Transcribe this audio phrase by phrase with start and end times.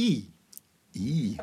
[0.00, 0.32] I.
[0.92, 1.36] I.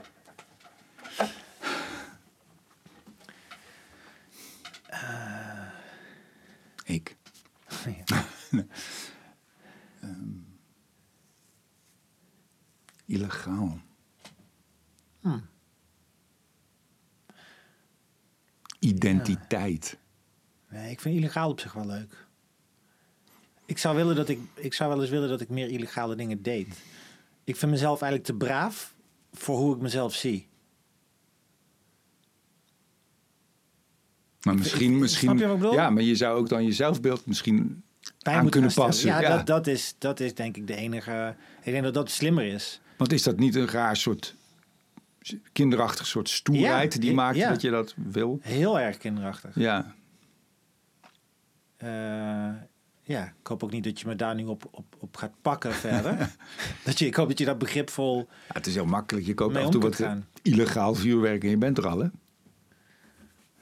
[6.83, 7.15] Ik.
[10.01, 10.37] Ehm,
[13.05, 13.79] illegaal.
[18.79, 19.97] Identiteit.
[20.69, 22.27] Nee, ik vind illegaal op zich wel leuk.
[23.65, 26.41] Ik zou, willen dat ik, ik zou wel eens willen dat ik meer illegale dingen
[26.41, 26.77] deed.
[27.47, 28.95] Ik vind mezelf eigenlijk te braaf
[29.33, 30.47] voor hoe ik mezelf zie.
[34.41, 35.37] Maar misschien, ik- misschien.
[35.37, 35.69] je?
[35.71, 37.83] Ja, maar je zou ook dan je zelfbeeld misschien
[38.21, 39.07] Bij aan kunnen passen.
[39.09, 39.35] Ja, Ja.
[39.37, 41.35] Dat, dat, is, dat is denk ik de enige...
[41.63, 42.81] Ik denk dat dat slimmer is.
[42.97, 44.35] Want is dat niet een raar soort
[45.51, 47.49] kinderachtig soort stoerheid Ja, die maakt ja.
[47.49, 48.39] dat je dat wil?
[48.41, 49.55] Heel erg kinderachtig.
[49.55, 49.95] Ja.
[51.77, 52.53] Eh,
[53.07, 55.73] ja, ik hoop ook niet dat je me daar nu op, op, op gaat pakken
[55.73, 56.35] verder.
[56.85, 58.17] dat je, ik hoop dat je daar begripvol...
[58.17, 59.25] Ja, het is heel makkelijk.
[59.25, 60.27] Je koopt af en toe wat gaan.
[60.41, 62.07] illegaal vuurwerk en je bent er al, hè?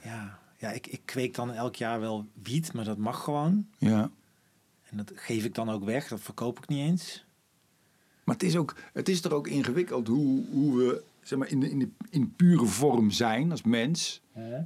[0.01, 3.67] Ja, ja ik, ik kweek dan elk jaar wel wiet, maar dat mag gewoon.
[3.77, 4.09] Ja.
[4.89, 6.07] En dat geef ik dan ook weg.
[6.07, 7.25] Dat verkoop ik niet eens.
[8.23, 11.59] Maar het is, ook, het is toch ook ingewikkeld hoe, hoe we zeg maar, in,
[11.59, 14.21] de, in, de, in pure vorm zijn als mens.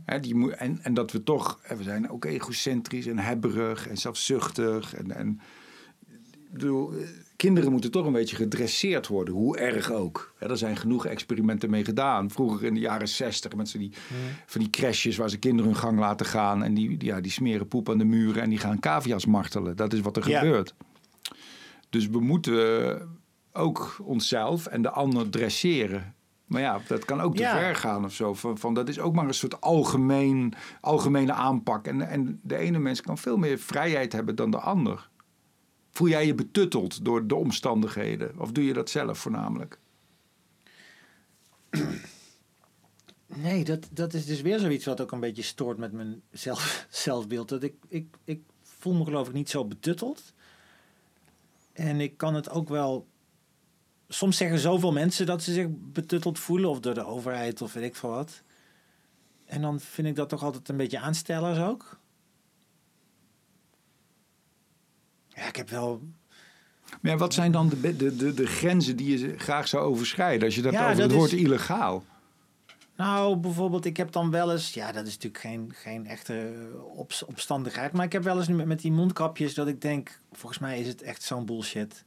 [0.06, 3.98] Hè, die moet, en, en dat we toch, we zijn ook egocentrisch en hebberig en
[3.98, 4.94] zelfzuchtig.
[4.96, 5.40] En, en,
[6.32, 10.34] ik bedoel, eh, kinderen moeten toch een beetje gedresseerd worden, hoe erg ook.
[10.38, 12.32] Hè, er zijn genoeg experimenten mee gedaan.
[12.32, 13.92] Vroeger in de jaren zestig met die,
[14.46, 16.64] van die crashes waar ze kinderen hun gang laten gaan.
[16.64, 19.76] En die, die- ja, die smeren poep aan de muren en die gaan cavia's martelen.
[19.76, 20.40] Dat is wat er Ja.
[20.40, 20.76] gebeurt.
[21.90, 23.02] Dus we moeten
[23.54, 26.14] ook onszelf en de ander dresseren.
[26.50, 27.58] Maar ja, dat kan ook te Ja.
[27.58, 28.34] ver gaan of zo.
[28.34, 31.88] Van, van, dat is ook maar een soort algemeen, algemene aanpak.
[31.88, 35.10] En, en de ene mens kan veel meer vrijheid hebben dan de ander.
[35.92, 38.40] Voel jij je betutteld door de omstandigheden?
[38.40, 39.80] Of doe je dat zelf voornamelijk?
[43.26, 46.86] Nee, dat, dat is dus weer zoiets wat ook een beetje stoort met mijn zelf,
[46.90, 47.50] zelfbeeld.
[47.50, 50.34] Dat ik, ik, ik voel me geloof ik niet zo betutteld.
[51.74, 53.08] En ik kan het ook wel...
[54.12, 56.70] Soms zeggen zoveel mensen dat ze zich betutteld voelen.
[56.70, 58.42] Of door de overheid of weet ik veel wat.
[59.46, 62.00] En dan vind ik dat toch altijd een beetje aanstellers ook.
[65.28, 66.02] Ja, ik heb wel...
[67.02, 70.46] Maar ja, wat zijn dan de, de, de, de grenzen die je graag zou overschrijden?
[70.46, 72.04] Als je dat Ja, over dat het woord is- illegaal.
[72.96, 76.54] Nou, bijvoorbeeld, ik heb dan wel eens, ja, dat is natuurlijk geen, geen echte
[76.96, 80.80] op, opstandigheid, maar ik heb wel eens met die mondkapjes dat ik denk, volgens mij
[80.80, 82.06] is het echt zo'n bullshit.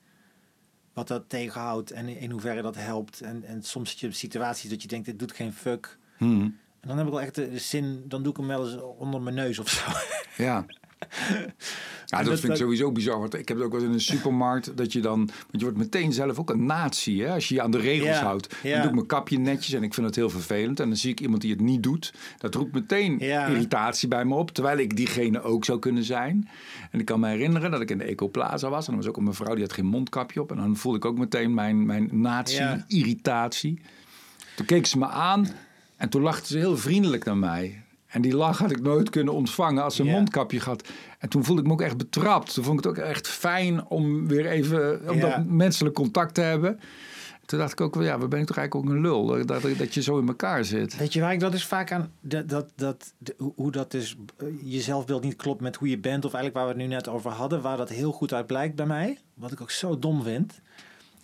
[0.92, 3.20] Wat dat tegenhoudt en in hoeverre dat helpt.
[3.20, 5.98] En, en soms zit je op situaties dat je denkt, dit doet geen fuck.
[6.16, 6.58] Hmm.
[6.80, 8.82] En dan heb ik wel echt de, de zin, dan doe ik hem wel eens
[8.98, 9.90] onder mijn neus of zo.
[10.36, 10.64] Ja.
[12.06, 13.18] Ja, dat, dat- vind ik sowieso bizar.
[13.18, 15.16] Want ik heb het ook wel eens in een supermarkt dat je dan...
[15.18, 17.30] Want je wordt meteen zelf ook een nazi, hè?
[17.32, 18.54] Als je je aan de regels Ja, houdt.
[18.62, 18.70] ja.
[18.70, 20.80] Dan doe ik mijn kapje netjes en ik vind het heel vervelend.
[20.80, 22.14] En dan zie ik iemand die het niet doet.
[22.38, 23.46] Dat roept meteen Ja.
[23.46, 24.50] irritatie bij me op.
[24.50, 26.48] Terwijl ik diegene ook zou kunnen zijn.
[26.90, 28.86] En ik kan me herinneren dat ik in de Ecoplaza was.
[28.86, 30.50] En er was ook een mevrouw die had geen mondkapje op.
[30.50, 32.16] En dan voelde ik ook meteen mijn, mijn Ja.
[32.16, 33.80] nazi-irritatie.
[34.56, 35.48] Toen keek ze me aan
[35.96, 37.82] en toen lachte ze heel vriendelijk naar mij.
[38.12, 40.88] En die lach had ik nooit kunnen ontvangen als ze een mondkapje had.
[41.18, 42.54] En toen voelde ik me ook echt betrapt.
[42.54, 46.40] Toen vond ik het ook echt fijn om weer even om dat menselijk contact te
[46.40, 46.80] hebben.
[47.46, 49.26] Toen dacht ik ook wel, ja, we ben ik toch eigenlijk ook een lul.
[49.46, 50.96] Dat, dat, je zo in elkaar zit.
[50.96, 54.16] Weet je waar ik dat is vaak aan, dat, dat, dat, de- hoe- dat dus
[54.62, 57.08] je zelfbeeld niet klopt met hoe je bent, of eigenlijk waar we het nu net
[57.08, 60.22] over hadden, waar dat heel goed uit blijkt bij mij, wat ik ook zo dom
[60.22, 60.60] vind,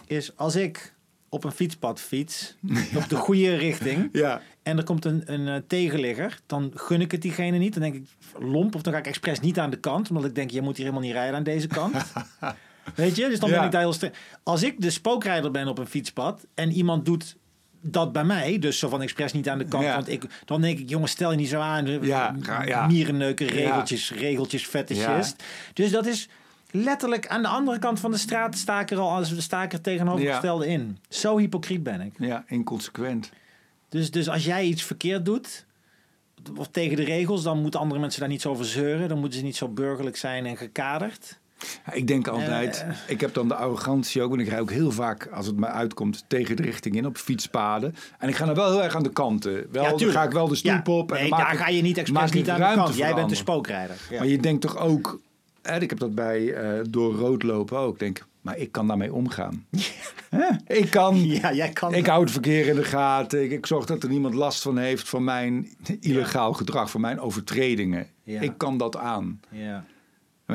[0.06, 0.94] is als ik
[1.28, 2.55] op een fietspad fiets,
[2.97, 7.11] op de goede richting, Ja, en er komt een, een eh, tegenligger, dan gun ik
[7.11, 7.72] het diegene niet.
[7.72, 8.06] Dan denk ik
[8.39, 10.77] lomp, of dan ga ik expres niet aan de kant, omdat ik denk, je moet
[10.77, 11.97] hier helemaal niet rijden aan deze kant.
[12.94, 14.15] Weet je, dus dan ben ik daar heel streng.
[14.43, 17.37] Als ik de spookrijder ben op een fietspad en iemand doet
[17.81, 20.78] dat bij mij, dus zo van expres niet aan de kant, want ik, dan denk
[20.78, 21.87] ik, jongens, stel je niet zo aan.
[22.05, 22.34] Ja,
[22.65, 22.87] ja.
[22.87, 25.43] Mierenneuken, regeltjes, regeltjes, fetischist.
[25.72, 26.28] Dus dat is
[26.71, 29.73] letterlijk aan de andere kant van de straat sta ik er al als sta ik
[29.73, 30.99] er tegenovergestelde in.
[31.09, 32.12] Zo hypocriet ben ik.
[32.19, 33.31] ja, inconsequent.
[33.88, 35.67] Dus, dus als jij iets verkeerd doet,
[36.56, 39.09] of tegen de regels, dan moeten andere mensen daar niet zo over zeuren.
[39.09, 41.38] Dan moeten ze niet zo burgerlijk zijn en gekaderd.
[41.87, 42.94] Ja, Ik denk altijd, Eh.
[43.06, 44.32] ik heb dan de arrogantie ook.
[44.32, 47.17] En ik rij ook heel vaak, als het mij uitkomt, tegen de richting in op
[47.17, 47.94] fietspaden.
[48.19, 49.53] En ik ga dan wel heel erg aan de kanten.
[49.73, 50.19] Wel, dan tuurlijk.
[50.19, 51.12] ga ik wel de stoep Ja, op.
[51.12, 52.97] En nee, dan maak daar ik- ga je niet expres niet aan de kant.
[52.97, 53.97] Jij bent de spookrijder.
[54.11, 54.19] Ja.
[54.19, 55.20] Maar je denkt toch ook,
[55.76, 57.93] ik heb dat bij eh, door rood lopen ook.
[57.93, 59.67] Ik Denk, maar ik kan daarmee omgaan.
[60.67, 61.26] Ik kan.
[61.26, 61.94] Ja, jij kan.
[61.94, 63.43] Ik hou het verkeer in de gaten.
[63.43, 65.69] Ik, ik zorg dat er niemand last van heeft van mijn
[66.00, 68.06] illegaal gedrag, van mijn overtredingen.
[68.23, 68.41] Ja.
[68.41, 69.41] Ik kan dat aan.
[69.50, 69.85] Ja.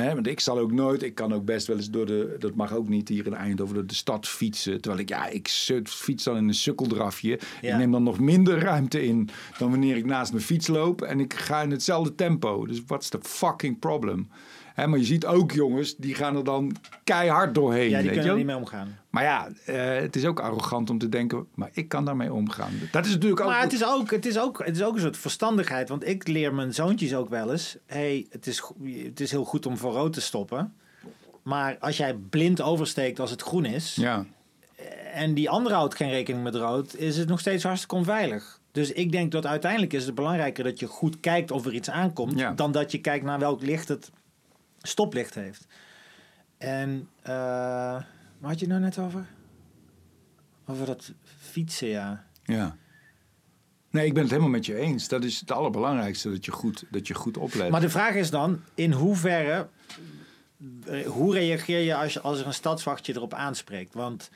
[0.01, 2.55] Hè, Want ik zal ook nooit, ik kan ook best wel eens door de, dat
[2.55, 4.81] mag ook niet hier in Eindhoven, door de stad fietsen.
[4.81, 5.47] Terwijl ik, ja, ik
[5.83, 7.39] fiets dan in een sukkeldrafje.
[7.61, 7.71] Ja.
[7.71, 11.01] Ik neem dan nog minder ruimte in dan wanneer ik naast mijn fiets loop.
[11.01, 12.65] En ik ga in hetzelfde tempo.
[12.65, 14.29] Dus what's the fucking problem?
[14.73, 17.89] Hè, maar je ziet ook jongens, die gaan er dan keihard doorheen.
[17.89, 18.97] Ja, die weet kunnen je er niet mee omgaan.
[19.09, 22.71] Maar ja, eh, het is ook arrogant om te denken, maar ik kan daarmee omgaan.
[22.91, 23.47] Dat is natuurlijk ook...
[23.47, 25.89] Maar het is, ook, het, is ook, het is ook een soort verstandigheid.
[25.89, 27.77] Want ik leer mijn zoontjes ook wel eens.
[27.85, 28.63] hey, het, is,
[29.03, 30.73] het is heel goed om voor rood te stoppen.
[31.43, 33.95] Maar als jij blind oversteekt als het groen is...
[33.95, 34.25] Ja,
[35.13, 36.95] en die andere houdt geen rekening met rood...
[36.95, 38.59] is het nog steeds hartstikke onveilig.
[38.71, 41.89] Dus ik denk dat uiteindelijk is het belangrijker dat je goed kijkt of er iets
[41.89, 42.39] aankomt...
[42.39, 42.51] Ja.
[42.51, 44.11] dan dat je kijkt naar welk licht het
[44.83, 45.67] stoplicht heeft.
[46.57, 48.01] En eh
[48.43, 49.25] waar had je het nou net over?
[50.65, 52.25] Over dat fietsen, ja.
[52.43, 52.77] ja.
[53.89, 55.07] Nee, ik ben het helemaal met je eens.
[55.07, 57.69] Dat is het allerbelangrijkste, dat je goed, dat je goed oplet.
[57.69, 59.67] Maar de vraag is dan, in hoeverre,
[60.85, 63.93] eh, hoe reageer je als, je als er een stadswachtje erop aanspreekt?
[63.93, 64.29] Want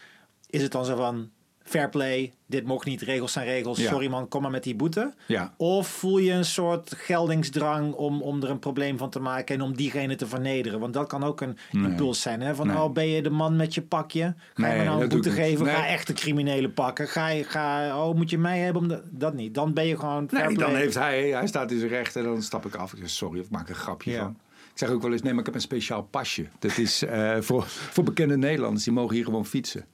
[0.49, 1.31] is het dan zo van,
[1.69, 3.89] fair play, dit mocht niet, regels zijn regels, Ja.
[3.89, 5.13] sorry man, kom maar met die boete?
[5.25, 5.53] ja.
[5.57, 9.61] Of voel je een soort geldingsdrang om, om er een probleem van te maken en
[9.61, 10.79] om diegene te vernederen?
[10.79, 11.83] Want dat kan ook een Nee.
[11.91, 12.41] impuls zijn.
[12.41, 12.55] Hè?
[12.55, 12.77] Van, Nee.
[12.77, 14.21] oh, ben je de man met je pakje?
[14.53, 15.65] Ga je Nee, me nou een boete geven?
[15.65, 17.07] Ga echte criminelen pakken?
[17.07, 18.81] Ga je, ga, oh, moet je mij hebben?
[18.81, 19.53] Om de, dat niet.
[19.53, 22.23] Dan ben je gewoon fair Nee, dan heeft hij, hij staat in zijn recht en
[22.23, 22.93] dan stap ik af.
[22.93, 24.19] Ik zeg sorry of maak een grapje Ja.
[24.21, 24.37] van.
[24.71, 26.47] Ik zeg ook wel eens, nee, maar ik heb een speciaal pasje.
[26.59, 29.85] Dat is eh, voor, voor bekende Nederlanders, die mogen hier gewoon fietsen.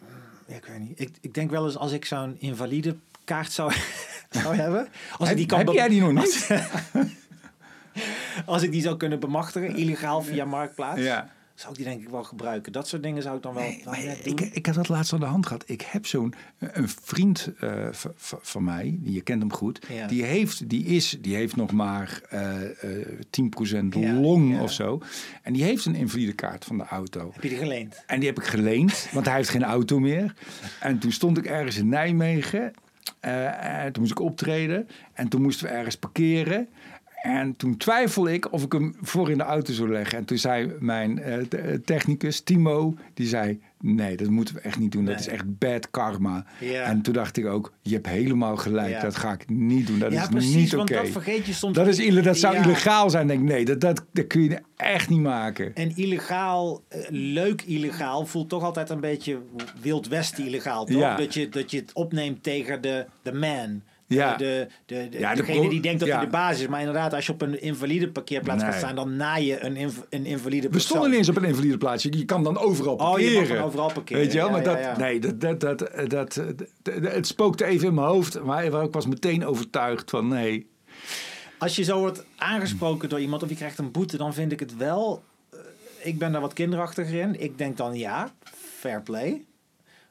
[0.00, 0.06] Ja,
[0.46, 1.00] ik weet niet.
[1.00, 3.72] Ik, ik denk wel eens als ik zo'n invalide kaart zou,
[4.42, 4.88] zou hebben.
[5.18, 6.46] Als ik die kan heb jij die nog niet?
[8.46, 11.00] Als ik die zou kunnen bemachtigen, illegaal via Marktplaats.
[11.00, 11.34] ja.
[11.56, 12.72] Zou ik die denk ik wel gebruiken.
[12.72, 14.48] Dat soort dingen zou ik dan wel, Nee, wel maar net ik, doen.
[14.52, 15.64] ik heb dat laatst aan de hand gehad.
[15.66, 17.88] Ik heb zo'n eh, een vriend eh,
[18.40, 19.86] van mij, je kent hem goed.
[19.92, 20.06] Ja.
[20.06, 22.64] Die, heeft, die, is, die heeft nog maar eh
[23.00, 24.62] eh 10% Ja, long ja.
[24.62, 25.00] of zo.
[25.42, 27.30] En die heeft een invalide kaart van de auto.
[27.32, 28.02] Heb je die geleend?
[28.06, 30.34] En die heb ik geleend, want hij heeft geen auto meer.
[30.80, 32.72] En toen stond ik ergens in Nijmegen.
[33.20, 34.88] en toen moest ik optreden.
[35.12, 36.68] En toen moesten we ergens parkeren.
[37.26, 40.18] En toen twijfelde ik of ik hem voor in de auto zou leggen.
[40.18, 43.60] En toen zei mijn eh, te- technicus, Timo, die zei...
[43.80, 45.04] Nee, dat moeten we echt niet doen.
[45.04, 46.44] Dat is echt bad karma.
[46.60, 46.82] Ja.
[46.82, 48.90] En toen dacht ik ook, je hebt helemaal gelijk.
[48.90, 49.00] Ja.
[49.00, 49.98] Dat ga ik niet doen.
[49.98, 50.54] Dat ja, is precies.
[50.54, 51.00] niet want oké.
[51.00, 51.74] dat vergeet je soms.
[51.74, 53.26] Dat, is, ille- dat zou illegaal zijn.
[53.26, 55.74] Denk ik, nee, dat, dat, dat kun je echt niet maken.
[55.74, 59.38] En illegaal, eh, leuk illegaal, voelt toch altijd een beetje
[59.80, 60.84] Wild West illegaal.
[60.84, 61.16] Toch?
[61.16, 63.82] Dat, je, dat je het opneemt tegen de, de man.
[64.08, 64.36] Ja.
[64.36, 66.16] De, de, de, Ja, de degene die denkt dat ja.
[66.16, 66.66] hij de baas is.
[66.66, 68.80] Maar inderdaad, als je op een invalide parkeerplaats gaat Nee.
[68.80, 70.88] staan, dan na je een, inv- een invalide We persoon.
[70.88, 72.18] stonden niet eens op een invalide plaatsje.
[72.18, 73.56] Je kan dan overal Oh, je parkeren.
[73.56, 74.22] mag overal parkeren.
[74.22, 74.46] Weet je wel?
[74.46, 76.34] Ja, maar dat, nee, dat, dat, dat, dat, dat,
[76.82, 78.42] dat- het spookte even in mijn hoofd.
[78.42, 80.66] Maar ik was meteen overtuigd van nee.
[81.58, 84.60] Als je zo wordt aangesproken door iemand of je krijgt een boete, dan vind ik
[84.60, 85.22] het wel.
[85.50, 85.58] eh,
[86.02, 87.40] ik ben daar wat kinderachtiger in.
[87.40, 88.32] Ik denk dan ja,
[88.78, 89.44] fair play.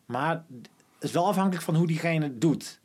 [0.05, 0.69] Maar het
[0.99, 2.79] is wel afhankelijk van hoe diegene het doet.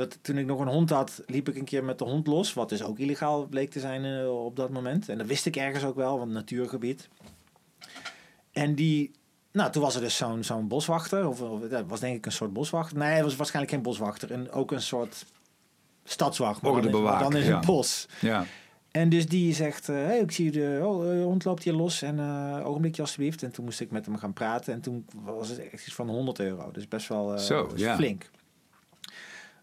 [0.00, 2.54] Dat, toen ik nog een hond had, liep ik een keer met de hond los.
[2.54, 5.08] Wat dus ook illegaal bleek te zijn eh, op dat moment.
[5.08, 7.08] En dat wist ik ergens ook wel, want natuurgebied.
[8.52, 9.10] En die...
[9.52, 11.28] Nou, toen was er dus zo'n zo'n boswachter.
[11.28, 12.98] Of, of dat was denk ik een soort boswachter.
[12.98, 14.32] Nee, het was waarschijnlijk geen boswachter.
[14.32, 15.24] En ook een soort
[16.04, 16.62] stadswacht.
[16.62, 17.56] maar dan Dan ja.
[17.56, 18.08] het bos.
[18.20, 18.44] Ja.
[18.90, 22.20] En dus die zegt, hey, ik zie de oh, eh, hond loopt hier los en
[22.64, 23.42] ogenblikje alsjeblieft.
[23.42, 26.08] En toen moest ik met hem gaan praten en toen was het echt iets van
[26.08, 26.70] 100 euro.
[26.70, 27.96] Dus best wel Zo, ja.
[27.96, 28.30] flink.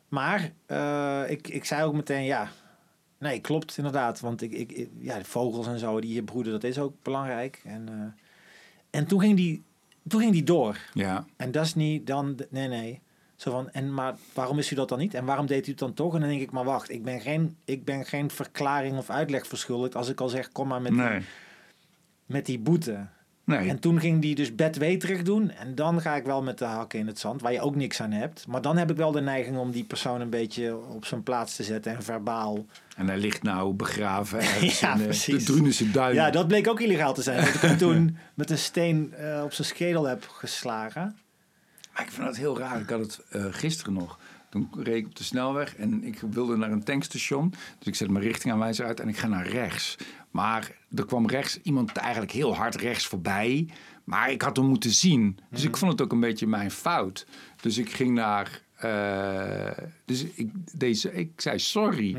[0.07, 2.49] Maar eh, ik, ik zei ook meteen, ja,
[3.17, 4.19] nee, klopt inderdaad.
[4.19, 7.61] Want ik, ik, ja, de vogels en zo die hier broeden, dat is ook belangrijk.
[7.63, 8.23] En, eh,
[8.99, 9.63] en toen, ging die,
[10.07, 10.77] toen ging die door.
[10.93, 11.25] ja.
[11.35, 13.01] En dat is niet dan, nee, nee.
[13.35, 15.13] Zo van, en maar waarom is u dat dan niet?
[15.13, 16.13] En waarom deed u het dan toch?
[16.13, 19.47] En dan denk ik, maar wacht, ik ben geen, ik ben geen verklaring of uitleg
[19.47, 21.17] verschuldigd als ik al zeg, kom maar met, Nee.
[21.19, 21.27] die,
[22.25, 23.07] met die boete.
[23.47, 23.69] Nee.
[23.69, 25.51] En toen ging die dus bedweterig doen.
[25.51, 28.01] En dan ga ik wel met de hakken in het zand, waar je ook niks
[28.01, 28.47] aan hebt.
[28.47, 31.55] Maar dan heb ik wel de neiging om die persoon een beetje op zijn plaats
[31.55, 32.65] te zetten en verbaal.
[32.95, 35.45] En hij ligt nou begraven ergens Ja, in eh, de precies.
[35.45, 36.23] Drunense duinen.
[36.23, 37.45] Ja, dat bleek ook illegaal te zijn.
[37.45, 41.17] Dat ik hem toen met een steen eh, op zijn schedel heb geslagen.
[41.93, 42.79] Maar ik vind dat heel raar.
[42.79, 44.19] Ik had het eh, gisteren nog.
[44.49, 47.49] Toen reed ik op de snelweg en ik wilde naar een tankstation.
[47.49, 49.97] Dus ik zet mijn richtingaanwijzer uit en ik ga naar rechts.
[50.31, 53.67] Maar er kwam rechts iemand eigenlijk heel hard rechts voorbij.
[54.03, 55.37] Maar ik had hem moeten zien.
[55.49, 57.25] Dus ik vond het ook een beetje mijn fout.
[57.61, 58.61] Dus ik ging naar...
[58.75, 62.15] eh, dus ik, deze, ik zei sorry.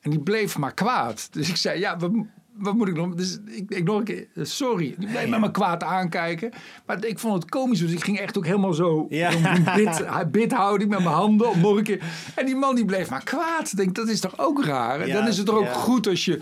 [0.00, 1.28] En die bleef maar kwaad.
[1.32, 2.26] Dus ik zei, ja, we,
[2.58, 3.14] wat moet ik nog?
[3.14, 4.94] Dus ik, ik nog een keer, sorry.
[4.98, 6.52] Die bleef met me kwaad aankijken.
[6.86, 9.30] Maar ik vond het komisch, dus ik ging echt ook helemaal zo Ja.
[9.54, 10.04] een bid,
[10.40, 12.02] bidhouding met mijn handen om nog een keer.
[12.34, 13.70] En die man die bleef maar kwaad.
[13.70, 15.00] Ik denk, dat is toch ook raar?
[15.00, 15.72] En Ja, dan is het toch ook ja.
[15.72, 16.40] goed als je,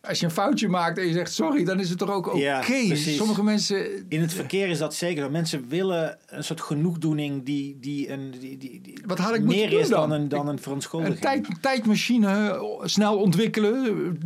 [0.00, 2.38] als je een foutje maakt en je zegt sorry, dan is het toch ook oké.
[2.38, 2.62] Ja.
[2.94, 4.04] Sommige mensen.
[4.08, 5.30] In het verkeer is dat zeker.
[5.30, 9.58] Mensen willen een soort genoegdoening die, die, een, die, die, die Wat had ik moeten
[9.60, 10.20] meer doen is dan dan?
[10.20, 11.18] een, dan een Een verontschuldiging.
[11.18, 14.18] tijd, tijdmachine eh, snel ontwikkelen,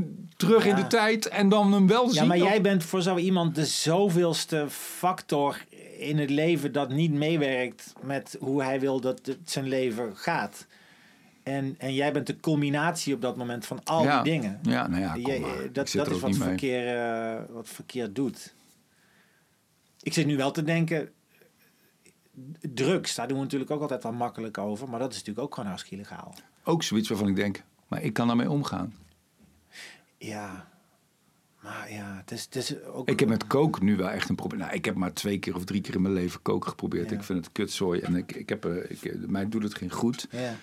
[0.42, 2.22] eh, terug in de tijd en dan hem wel zien.
[2.22, 5.64] Ja, maar jij bent voor zo iemand de zoveelste factor
[5.98, 10.66] in het leven dat niet meewerkt met hoe hij wil dat het zijn leven gaat.
[11.42, 14.22] En, en jij bent de culminatie op dat moment van al Ja.
[14.22, 14.58] die dingen.
[14.62, 15.36] Ja, nou ja, Jij-.
[15.38, 18.54] Ik dat dat is wat verkeer, eh, wat verkeer doet.
[20.02, 21.10] Ik zit nu wel te denken,
[22.60, 24.88] drugs, daar doen we natuurlijk ook altijd wel makkelijk over.
[24.88, 26.34] Maar dat is natuurlijk ook gewoon hartstikke illegaal.
[26.64, 28.94] Ook zoiets waarvan ik denk, maar ik kan daarmee omgaan.
[30.18, 30.68] Ja,
[31.62, 33.08] maar ja, het is, het is ook...
[33.08, 34.60] Ik heb met koken nu wel echt een probleem.
[34.60, 37.10] Nou, ik heb maar twee keer of drie keer in mijn leven koken geprobeerd.
[37.10, 37.16] Ja.
[37.16, 39.90] Ik vind het kutzooi en ik, ik heb, eh, ik, eh, mij doet het geen
[39.90, 40.26] goed.
[40.30, 40.54] Ja.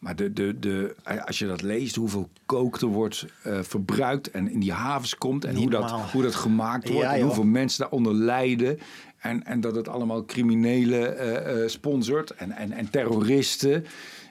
[0.00, 0.94] Maar de, de, de,
[1.26, 5.44] als je dat leest, hoeveel kook er wordt eh, verbruikt en in die havens komt
[5.44, 8.78] en Niet hoe dat, hoe dat gemaakt wordt Ja, en hoeveel mensen daaronder lijden.
[9.18, 13.86] En, en dat het allemaal criminelen eh, eh, sponsort en, en, en terroristen.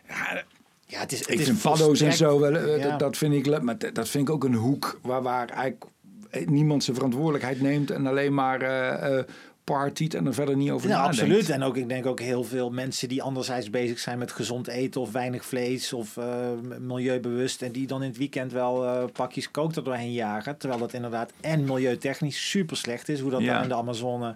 [0.08, 0.43] Ja,
[0.91, 2.98] Ja, het is, het ik is vind paddo's en zo, wel, eh, Ja.
[2.98, 5.86] dat, vind ik, maar dat vind ik ook een hoek waar, waar eigenlijk
[6.29, 8.60] eh, niemand zijn verantwoordelijkheid neemt en alleen maar
[9.63, 11.19] partyt en er verder niet over Ja, nadenkt.
[11.19, 11.50] absoluut.
[11.50, 15.01] En ook, ik denk ook heel veel mensen die anderzijds bezig zijn met gezond eten
[15.01, 16.17] of weinig vlees of
[16.79, 17.62] milieubewust.
[17.62, 20.58] En die dan in het weekend wel pakjes kook er doorheen jagen.
[20.58, 23.19] Terwijl dat inderdaad en milieutechnisch super slecht is.
[23.19, 23.53] Hoe dat Ja.
[23.53, 24.36] dan in de Amazone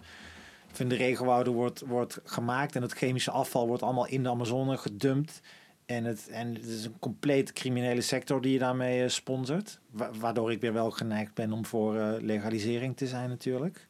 [0.71, 2.75] of in de regenwouden wordt, wordt gemaakt.
[2.75, 5.41] En het chemische afval wordt allemaal in de Amazone gedumpt.
[5.85, 9.79] En het, en het is een compleet criminele sector die je daarmee eh, sponsort.
[9.89, 13.87] Wa- waardoor ik weer wel geneigd ben om voor eh, legalisering te zijn natuurlijk.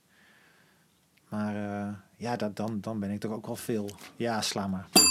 [1.29, 3.89] Maar eh, ja, dat, dan, dan ben ik toch ook wel veel.
[4.15, 4.87] Ja, sla maar.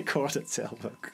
[0.00, 1.12] ik hoor het zelf ook.